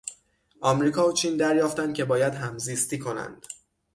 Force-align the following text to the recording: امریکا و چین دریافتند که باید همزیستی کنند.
امریکا 0.63 1.09
و 1.09 1.13
چین 1.13 1.37
دریافتند 1.37 1.93
که 1.93 2.05
باید 2.05 2.33
همزیستی 2.33 2.99
کنند. 2.99 3.45